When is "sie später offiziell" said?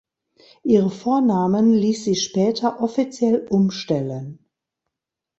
2.05-3.45